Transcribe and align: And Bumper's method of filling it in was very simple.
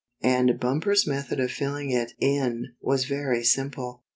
And 0.23 0.59
Bumper's 0.59 1.05
method 1.05 1.39
of 1.39 1.51
filling 1.51 1.91
it 1.91 2.13
in 2.19 2.73
was 2.81 3.05
very 3.05 3.43
simple. 3.43 4.01